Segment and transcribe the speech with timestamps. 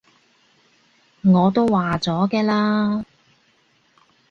[1.21, 3.05] 我都話咗嘅啦